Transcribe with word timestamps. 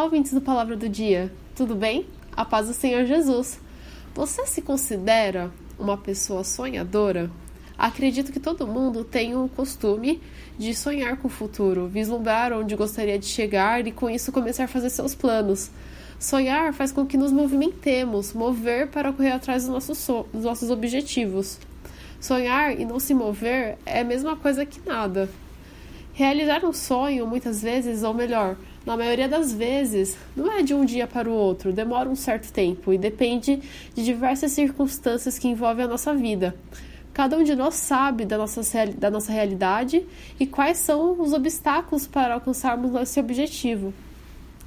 Olá, 0.00 0.06
ouvintes 0.06 0.32
do 0.32 0.40
Palavra 0.40 0.78
do 0.78 0.88
Dia, 0.88 1.30
tudo 1.54 1.74
bem? 1.74 2.06
A 2.34 2.42
paz 2.42 2.68
do 2.68 2.72
Senhor 2.72 3.04
Jesus. 3.04 3.60
Você 4.14 4.46
se 4.46 4.62
considera 4.62 5.52
uma 5.78 5.94
pessoa 5.94 6.42
sonhadora? 6.42 7.30
Acredito 7.76 8.32
que 8.32 8.40
todo 8.40 8.66
mundo 8.66 9.04
tem 9.04 9.36
o 9.36 9.46
costume 9.50 10.18
de 10.58 10.74
sonhar 10.74 11.18
com 11.18 11.28
o 11.28 11.30
futuro, 11.30 11.86
vislumbrar 11.86 12.50
onde 12.50 12.74
gostaria 12.74 13.18
de 13.18 13.26
chegar 13.26 13.86
e 13.86 13.92
com 13.92 14.08
isso 14.08 14.32
começar 14.32 14.64
a 14.64 14.68
fazer 14.68 14.88
seus 14.88 15.14
planos. 15.14 15.70
Sonhar 16.18 16.72
faz 16.72 16.92
com 16.92 17.04
que 17.04 17.18
nos 17.18 17.30
movimentemos, 17.30 18.32
mover 18.32 18.88
para 18.88 19.12
correr 19.12 19.32
atrás 19.32 19.64
dos 19.64 19.70
nossos, 19.70 19.98
so 19.98 20.26
dos 20.32 20.44
nossos 20.44 20.70
objetivos. 20.70 21.58
Sonhar 22.18 22.72
e 22.80 22.86
não 22.86 22.98
se 22.98 23.12
mover 23.12 23.76
é 23.84 24.00
a 24.00 24.04
mesma 24.04 24.34
coisa 24.34 24.64
que 24.64 24.80
nada. 24.80 25.28
Realizar 26.14 26.64
um 26.64 26.72
sonho, 26.72 27.26
muitas 27.26 27.60
vezes, 27.62 28.02
ou 28.02 28.14
melhor, 28.14 28.56
na 28.84 28.96
maioria 28.96 29.28
das 29.28 29.52
vezes, 29.52 30.16
não 30.34 30.50
é 30.50 30.62
de 30.62 30.72
um 30.72 30.84
dia 30.84 31.06
para 31.06 31.28
o 31.28 31.32
outro, 31.32 31.72
demora 31.72 32.08
um 32.08 32.16
certo 32.16 32.50
tempo 32.50 32.92
e 32.92 32.98
depende 32.98 33.60
de 33.94 34.04
diversas 34.04 34.52
circunstâncias 34.52 35.38
que 35.38 35.48
envolvem 35.48 35.84
a 35.84 35.88
nossa 35.88 36.14
vida. 36.14 36.54
Cada 37.12 37.36
um 37.36 37.42
de 37.42 37.54
nós 37.54 37.74
sabe 37.74 38.24
da 38.24 38.38
nossa, 38.38 38.62
da 38.96 39.10
nossa 39.10 39.32
realidade 39.32 40.06
e 40.38 40.46
quais 40.46 40.78
são 40.78 41.20
os 41.20 41.32
obstáculos 41.32 42.06
para 42.06 42.34
alcançarmos 42.34 42.94
esse 43.02 43.20
objetivo. 43.20 43.92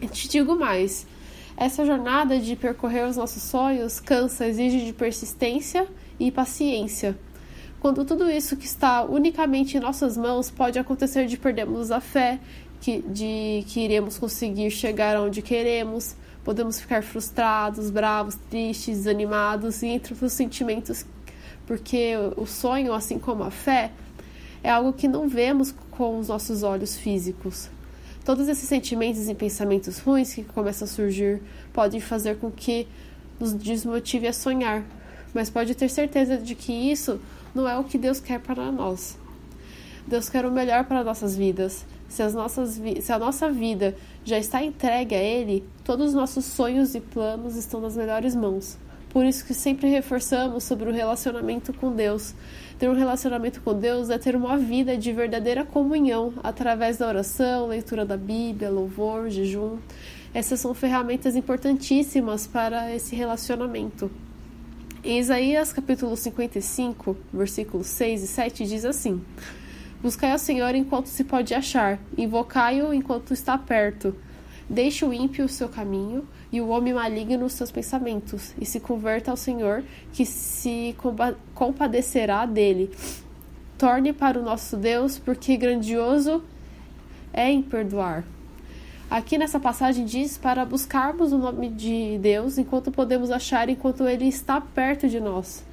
E 0.00 0.08
te 0.08 0.28
digo 0.28 0.56
mais: 0.56 1.06
essa 1.56 1.84
jornada 1.86 2.38
de 2.38 2.56
percorrer 2.56 3.06
os 3.06 3.16
nossos 3.16 3.42
sonhos 3.44 4.00
cansa, 4.00 4.46
exige 4.46 4.84
de 4.84 4.92
persistência 4.92 5.86
e 6.18 6.30
paciência. 6.30 7.16
Quando 7.80 8.04
tudo 8.04 8.30
isso 8.30 8.56
que 8.56 8.66
está 8.66 9.02
unicamente 9.02 9.76
em 9.76 9.80
nossas 9.80 10.16
mãos 10.16 10.50
pode 10.50 10.78
acontecer 10.78 11.26
de 11.26 11.36
perdermos 11.36 11.90
a 11.90 12.00
fé, 12.00 12.38
que, 12.82 13.00
de 13.00 13.64
que 13.68 13.80
iremos 13.80 14.18
conseguir 14.18 14.68
chegar 14.72 15.16
onde 15.16 15.40
queremos, 15.40 16.16
podemos 16.44 16.80
ficar 16.80 17.02
frustrados, 17.04 17.88
bravos, 17.90 18.34
tristes, 18.50 18.98
desanimados 18.98 19.82
e 19.82 19.86
entre 19.86 20.12
os 20.12 20.32
sentimentos, 20.32 21.06
porque 21.64 22.14
o 22.36 22.44
sonho, 22.44 22.92
assim 22.92 23.20
como 23.20 23.44
a 23.44 23.52
fé, 23.52 23.92
é 24.64 24.70
algo 24.70 24.92
que 24.92 25.06
não 25.06 25.28
vemos 25.28 25.72
com 25.92 26.18
os 26.18 26.26
nossos 26.26 26.64
olhos 26.64 26.98
físicos. 26.98 27.70
Todos 28.24 28.48
esses 28.48 28.68
sentimentos 28.68 29.28
e 29.28 29.34
pensamentos 29.34 30.00
ruins 30.00 30.34
que 30.34 30.42
começam 30.42 30.84
a 30.84 30.88
surgir 30.88 31.40
podem 31.72 32.00
fazer 32.00 32.38
com 32.38 32.50
que 32.50 32.88
nos 33.38 33.52
desmotive 33.52 34.26
a 34.26 34.32
sonhar, 34.32 34.82
mas 35.32 35.48
pode 35.48 35.72
ter 35.76 35.88
certeza 35.88 36.36
de 36.36 36.56
que 36.56 36.72
isso 36.72 37.20
não 37.54 37.68
é 37.68 37.78
o 37.78 37.84
que 37.84 37.96
Deus 37.96 38.18
quer 38.18 38.40
para 38.40 38.72
nós. 38.72 39.16
Deus 40.04 40.28
quer 40.28 40.44
o 40.44 40.50
melhor 40.50 40.84
para 40.84 41.04
nossas 41.04 41.36
vidas. 41.36 41.84
Se, 42.12 42.22
as 42.22 42.34
nossas 42.34 42.78
se 43.00 43.10
a 43.10 43.18
nossa 43.18 43.50
vida 43.50 43.96
já 44.22 44.38
está 44.38 44.62
entregue 44.62 45.14
a 45.14 45.18
Ele, 45.18 45.64
todos 45.82 46.08
os 46.08 46.14
nossos 46.14 46.44
sonhos 46.44 46.94
e 46.94 47.00
planos 47.00 47.56
estão 47.56 47.80
nas 47.80 47.96
melhores 47.96 48.34
mãos. 48.34 48.76
Por 49.08 49.24
isso 49.24 49.46
que 49.46 49.54
sempre 49.54 49.88
reforçamos 49.88 50.62
sobre 50.64 50.90
o 50.90 50.92
relacionamento 50.92 51.72
com 51.72 51.90
Deus. 51.90 52.34
Ter 52.78 52.90
um 52.90 52.94
relacionamento 52.94 53.62
com 53.62 53.72
Deus 53.72 54.10
é 54.10 54.18
ter 54.18 54.36
uma 54.36 54.58
vida 54.58 54.94
de 54.94 55.10
verdadeira 55.10 55.64
comunhão 55.64 56.34
através 56.42 56.98
da 56.98 57.08
oração, 57.08 57.68
leitura 57.68 58.04
da 58.04 58.18
Bíblia, 58.18 58.68
louvor, 58.68 59.30
jejum. 59.30 59.78
Essas 60.34 60.60
são 60.60 60.74
ferramentas 60.74 61.34
importantíssimas 61.34 62.46
para 62.46 62.94
esse 62.94 63.16
relacionamento. 63.16 64.10
Em 65.02 65.18
Isaías 65.18 65.72
capítulo 65.72 66.14
55, 66.14 67.16
versículos 67.32 67.86
6 67.86 68.22
e 68.22 68.26
7 68.26 68.66
diz 68.66 68.84
assim: 68.84 69.22
Buscai 70.02 70.32
ao 70.32 70.38
Senhor 70.38 70.74
enquanto 70.74 71.06
se 71.06 71.22
pode 71.22 71.54
achar, 71.54 71.96
invocai-o 72.18 72.92
enquanto 72.92 73.32
está 73.32 73.56
perto. 73.56 74.12
Deixe 74.68 75.04
o 75.04 75.12
ímpio 75.12 75.44
o 75.44 75.48
seu 75.48 75.68
caminho 75.68 76.26
e 76.50 76.60
o 76.60 76.68
homem 76.70 76.92
maligno 76.92 77.44
os 77.44 77.52
seus 77.52 77.70
pensamentos, 77.70 78.52
e 78.60 78.66
se 78.66 78.80
converta 78.80 79.30
ao 79.30 79.36
Senhor, 79.36 79.84
que 80.12 80.26
se 80.26 80.96
compadecerá 81.54 82.44
dele. 82.46 82.90
Torne 83.78 84.12
para 84.12 84.40
o 84.40 84.42
nosso 84.42 84.76
Deus, 84.76 85.20
porque 85.20 85.56
grandioso 85.56 86.42
é 87.32 87.48
em 87.48 87.62
perdoar. 87.62 88.24
Aqui 89.08 89.38
nessa 89.38 89.60
passagem 89.60 90.04
diz 90.04 90.36
para 90.36 90.64
buscarmos 90.64 91.32
o 91.32 91.38
nome 91.38 91.68
de 91.68 92.18
Deus 92.18 92.58
enquanto 92.58 92.90
podemos 92.90 93.30
achar, 93.30 93.68
enquanto 93.68 94.08
ele 94.08 94.26
está 94.26 94.60
perto 94.60 95.08
de 95.08 95.20
nós. 95.20 95.64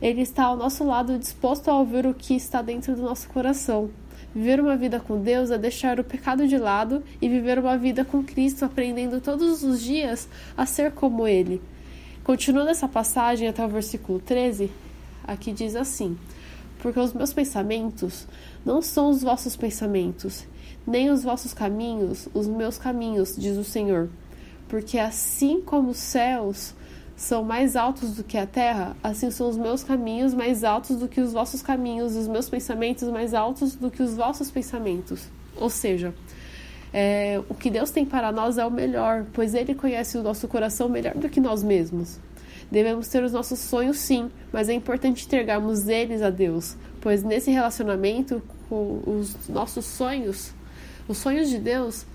Ele 0.00 0.22
está 0.22 0.44
ao 0.44 0.56
nosso 0.56 0.84
lado, 0.84 1.18
disposto 1.18 1.68
a 1.68 1.78
ouvir 1.78 2.06
o 2.06 2.14
que 2.14 2.34
está 2.34 2.62
dentro 2.62 2.96
do 2.96 3.02
nosso 3.02 3.28
coração. 3.28 3.90
Viver 4.34 4.60
uma 4.60 4.76
vida 4.76 5.00
com 5.00 5.20
Deus 5.20 5.50
é 5.50 5.58
deixar 5.58 5.98
o 5.98 6.04
pecado 6.04 6.46
de 6.46 6.56
lado 6.56 7.02
e 7.20 7.28
viver 7.28 7.58
uma 7.58 7.76
vida 7.76 8.04
com 8.04 8.22
Cristo, 8.22 8.64
aprendendo 8.64 9.20
todos 9.20 9.62
os 9.62 9.82
dias 9.82 10.28
a 10.56 10.64
ser 10.64 10.92
como 10.92 11.26
Ele. 11.26 11.60
Continuando 12.22 12.70
essa 12.70 12.86
passagem 12.86 13.48
até 13.48 13.64
o 13.64 13.68
versículo 13.68 14.20
13, 14.20 14.70
aqui 15.24 15.52
diz 15.52 15.74
assim: 15.74 16.16
Porque 16.78 17.00
os 17.00 17.12
meus 17.12 17.32
pensamentos 17.32 18.26
não 18.64 18.80
são 18.80 19.10
os 19.10 19.22
vossos 19.22 19.56
pensamentos, 19.56 20.46
nem 20.86 21.10
os 21.10 21.24
vossos 21.24 21.52
caminhos 21.52 22.28
os 22.32 22.46
meus 22.46 22.78
caminhos, 22.78 23.34
diz 23.36 23.56
o 23.56 23.64
Senhor. 23.64 24.08
Porque 24.68 24.98
assim 24.98 25.60
como 25.60 25.90
os 25.90 25.98
céus 25.98 26.74
são 27.20 27.44
mais 27.44 27.76
altos 27.76 28.16
do 28.16 28.24
que 28.24 28.38
a 28.38 28.46
terra, 28.46 28.96
assim 29.04 29.30
são 29.30 29.50
os 29.50 29.58
meus 29.58 29.84
caminhos 29.84 30.32
mais 30.32 30.64
altos 30.64 30.96
do 30.96 31.06
que 31.06 31.20
os 31.20 31.34
vossos 31.34 31.60
caminhos, 31.60 32.16
os 32.16 32.26
meus 32.26 32.48
pensamentos 32.48 33.06
mais 33.10 33.34
altos 33.34 33.74
do 33.74 33.90
que 33.90 34.02
os 34.02 34.16
vossos 34.16 34.50
pensamentos. 34.50 35.28
Ou 35.54 35.68
seja, 35.68 36.14
é, 36.90 37.38
o 37.46 37.54
que 37.54 37.68
Deus 37.68 37.90
tem 37.90 38.06
para 38.06 38.32
nós 38.32 38.56
é 38.56 38.64
o 38.64 38.70
melhor, 38.70 39.26
pois 39.34 39.52
Ele 39.52 39.74
conhece 39.74 40.16
o 40.16 40.22
nosso 40.22 40.48
coração 40.48 40.88
melhor 40.88 41.12
do 41.12 41.28
que 41.28 41.40
nós 41.40 41.62
mesmos. 41.62 42.18
Devemos 42.70 43.06
ter 43.08 43.22
os 43.22 43.32
nossos 43.32 43.58
sonhos, 43.58 43.98
sim, 43.98 44.30
mas 44.50 44.70
é 44.70 44.72
importante 44.72 45.26
entregarmos 45.26 45.88
eles 45.88 46.22
a 46.22 46.30
Deus, 46.30 46.74
pois 47.02 47.22
nesse 47.22 47.50
relacionamento, 47.50 48.40
com 48.66 49.02
os 49.06 49.46
nossos 49.46 49.84
sonhos, 49.84 50.54
os 51.06 51.18
sonhos 51.18 51.50
de 51.50 51.58
Deus 51.58 52.06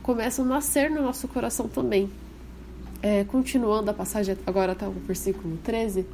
começam 0.00 0.44
a 0.44 0.48
nascer 0.48 0.88
no 0.88 1.02
nosso 1.02 1.26
coração 1.26 1.66
também. 1.66 2.08
É, 3.00 3.22
continuando 3.22 3.88
a 3.92 3.94
passagem 3.94 4.36
agora 4.44 4.72
até 4.72 4.84
o 4.84 4.90
versículo 4.90 5.56
13, 5.58 6.04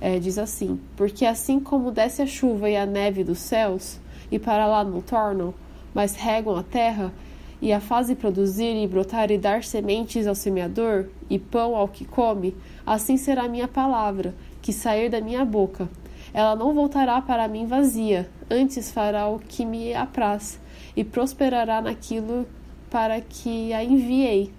é, 0.00 0.18
diz 0.18 0.38
assim: 0.38 0.80
Porque 0.96 1.24
assim 1.24 1.60
como 1.60 1.92
desce 1.92 2.20
a 2.20 2.26
chuva 2.26 2.68
e 2.68 2.76
a 2.76 2.84
neve 2.84 3.22
dos 3.22 3.38
céus, 3.38 4.00
e 4.28 4.36
para 4.36 4.66
lá 4.66 4.82
não 4.82 5.00
tornam, 5.00 5.54
mas 5.94 6.16
regam 6.16 6.56
a 6.56 6.64
terra, 6.64 7.12
e 7.62 7.72
a 7.72 7.78
fazem 7.78 8.16
produzir 8.16 8.74
e 8.74 8.88
brotar 8.88 9.30
e 9.30 9.38
dar 9.38 9.62
sementes 9.62 10.26
ao 10.26 10.34
semeador, 10.34 11.06
e 11.28 11.38
pão 11.38 11.76
ao 11.76 11.86
que 11.86 12.04
come, 12.04 12.56
assim 12.84 13.16
será 13.16 13.44
a 13.44 13.48
minha 13.48 13.68
palavra, 13.68 14.34
que 14.60 14.72
sair 14.72 15.10
da 15.10 15.20
minha 15.20 15.44
boca. 15.44 15.88
Ela 16.34 16.56
não 16.56 16.74
voltará 16.74 17.22
para 17.22 17.46
mim 17.46 17.66
vazia, 17.66 18.28
antes 18.50 18.90
fará 18.90 19.28
o 19.28 19.38
que 19.38 19.64
me 19.64 19.94
apraz, 19.94 20.58
e 20.96 21.04
prosperará 21.04 21.80
naquilo 21.80 22.48
para 22.90 23.20
que 23.20 23.72
a 23.72 23.84
enviei 23.84 24.50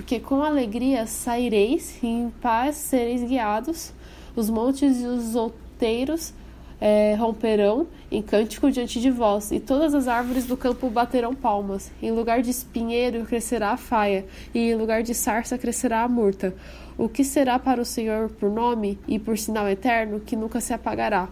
porque 0.00 0.18
com 0.18 0.42
alegria 0.42 1.06
saireis 1.06 2.02
e 2.02 2.06
em 2.06 2.30
paz 2.40 2.76
sereis 2.76 3.22
guiados. 3.22 3.92
Os 4.34 4.48
montes 4.48 5.02
e 5.02 5.04
os 5.04 5.34
outeiros 5.34 6.32
é, 6.80 7.14
romperão 7.16 7.86
em 8.10 8.22
cântico 8.22 8.70
diante 8.70 8.98
de 8.98 9.10
vós, 9.10 9.52
e 9.52 9.60
todas 9.60 9.94
as 9.94 10.08
árvores 10.08 10.46
do 10.46 10.56
campo 10.56 10.88
baterão 10.88 11.34
palmas. 11.34 11.92
Em 12.00 12.10
lugar 12.12 12.40
de 12.40 12.48
espinheiro 12.48 13.26
crescerá 13.26 13.72
a 13.72 13.76
faia, 13.76 14.24
e 14.54 14.70
em 14.70 14.74
lugar 14.74 15.02
de 15.02 15.12
sarça 15.12 15.58
crescerá 15.58 16.02
a 16.02 16.08
murta. 16.08 16.54
O 16.96 17.06
que 17.06 17.22
será 17.22 17.58
para 17.58 17.82
o 17.82 17.84
Senhor 17.84 18.30
por 18.30 18.50
nome 18.50 18.98
e 19.06 19.18
por 19.18 19.36
sinal 19.36 19.68
eterno 19.68 20.18
que 20.18 20.34
nunca 20.34 20.62
se 20.62 20.72
apagará. 20.72 21.28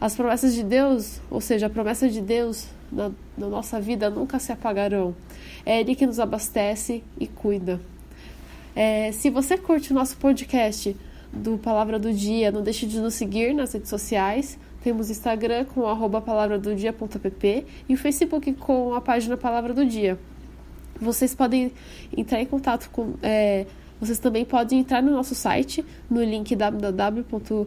As 0.00 0.14
promessas 0.14 0.54
de 0.54 0.62
Deus, 0.62 1.20
ou 1.28 1.40
seja, 1.40 1.66
a 1.66 1.70
promessa 1.70 2.08
de 2.08 2.20
Deus 2.20 2.68
na, 2.90 3.10
na 3.36 3.46
nossa 3.46 3.80
vida 3.80 4.10
nunca 4.10 4.38
se 4.38 4.52
apagarão. 4.52 5.14
É 5.64 5.80
Ele 5.80 5.94
que 5.94 6.06
nos 6.06 6.18
abastece 6.18 7.02
e 7.18 7.26
cuida. 7.26 7.80
É, 8.74 9.12
se 9.12 9.30
você 9.30 9.56
curte 9.58 9.92
o 9.92 9.94
nosso 9.94 10.16
podcast 10.16 10.96
do 11.32 11.58
Palavra 11.58 11.98
do 11.98 12.12
Dia, 12.12 12.50
não 12.50 12.62
deixe 12.62 12.86
de 12.86 13.00
nos 13.00 13.14
seguir 13.14 13.52
nas 13.54 13.72
redes 13.72 13.88
sociais. 13.88 14.58
Temos 14.82 15.10
Instagram 15.10 15.64
com 15.64 15.86
arroba 15.86 16.20
palavradodia.pp 16.20 17.66
e 17.88 17.94
o 17.94 17.96
Facebook 17.96 18.52
com 18.54 18.94
a 18.94 19.00
página 19.00 19.36
Palavra 19.36 19.74
do 19.74 19.84
Dia. 19.84 20.18
Vocês 21.00 21.34
podem 21.34 21.72
entrar 22.16 22.40
em 22.40 22.46
contato 22.46 22.88
com. 22.90 23.14
É, 23.22 23.66
vocês 24.00 24.18
também 24.18 24.44
podem 24.44 24.78
entrar 24.78 25.02
no 25.02 25.10
nosso 25.10 25.34
site 25.34 25.84
no 26.08 26.22
link 26.22 26.54
www 26.54 27.66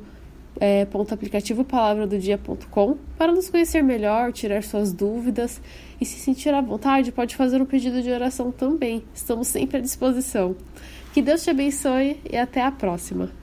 é, 0.60 0.88
aplicativo 1.12 1.64
palavradodia.com 1.64 2.98
para 3.18 3.32
nos 3.32 3.50
conhecer 3.50 3.82
melhor, 3.82 4.32
tirar 4.32 4.64
suas 4.64 4.92
dúvidas 4.94 5.62
e 6.00 6.06
se 6.06 6.20
sentir 6.20 6.54
à 6.54 6.62
vontade, 6.62 7.12
pode 7.12 7.36
fazer 7.36 7.62
um 7.62 7.66
pedido 7.66 8.02
de 8.02 8.12
oração 8.12 8.52
também. 8.52 9.04
Estamos 9.14 9.48
sempre 9.48 9.78
à 9.78 9.80
disposição. 9.80 10.56
Que 11.14 11.22
Deus 11.22 11.44
te 11.44 11.50
abençoe 11.50 12.20
e 12.30 12.38
até 12.38 12.62
a 12.62 12.72
próxima. 12.72 13.41